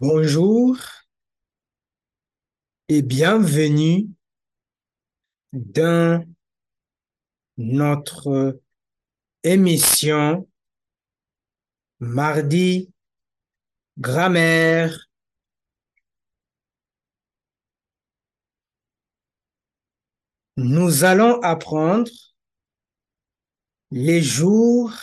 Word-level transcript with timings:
Bonjour 0.00 0.78
et 2.88 3.02
bienvenue 3.02 4.08
dans 5.52 6.26
notre 7.58 8.62
émission 9.42 10.48
Mardi 11.98 12.90
Grammaire. 13.98 15.10
Nous 20.56 21.04
allons 21.04 21.42
apprendre 21.42 22.10
les 23.90 24.22
jours 24.22 24.94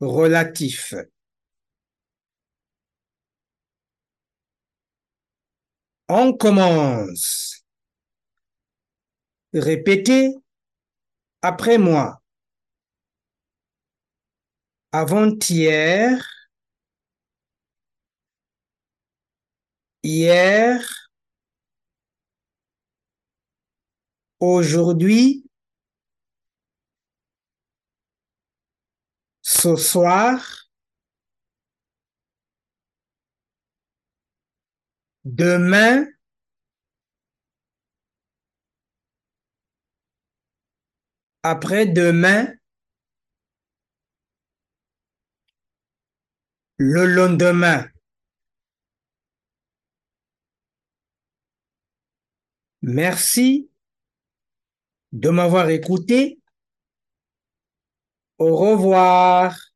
relatifs. 0.00 0.94
On 6.12 6.32
commence. 6.32 7.62
Répétez 9.54 10.34
après 11.40 11.78
moi. 11.78 12.20
Avant-hier, 14.90 16.20
hier, 20.02 20.82
aujourd'hui, 24.40 25.44
ce 29.42 29.76
soir, 29.76 30.69
demain, 35.24 36.06
après-demain, 41.42 42.54
le 46.78 47.04
lendemain. 47.04 47.86
Merci 52.82 53.68
de 55.12 55.28
m'avoir 55.28 55.68
écouté. 55.68 56.40
Au 58.38 58.56
revoir. 58.56 59.69